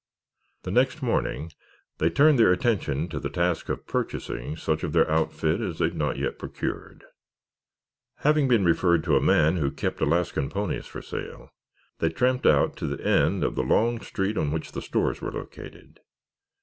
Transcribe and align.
The 0.63 0.71
next 0.71 1.03
morning 1.03 1.51
they 1.99 2.09
turned 2.09 2.39
their 2.39 2.51
attention 2.51 3.07
to 3.09 3.19
the 3.19 3.29
task 3.29 3.69
of 3.69 3.85
purchasing 3.85 4.57
such 4.57 4.83
of 4.83 4.93
their 4.93 5.07
outfit 5.07 5.61
as 5.61 5.77
they 5.77 5.89
had 5.89 5.95
not 5.95 6.17
yet 6.17 6.39
procured. 6.39 7.05
Having 8.21 8.47
been 8.47 8.65
referred 8.65 9.03
to 9.03 9.15
a 9.15 9.21
man 9.21 9.57
who 9.57 9.69
kept 9.69 10.01
Alaskan 10.01 10.49
ponies 10.49 10.87
for 10.87 11.03
sale, 11.03 11.51
they 11.99 12.09
tramped 12.09 12.47
out 12.47 12.75
to 12.77 12.87
the 12.87 13.05
end 13.05 13.43
of 13.43 13.53
the 13.53 13.61
long 13.61 14.01
street 14.01 14.39
on 14.39 14.49
which 14.49 14.71
the 14.71 14.81
stores 14.81 15.21
were 15.21 15.31
located. 15.33 15.99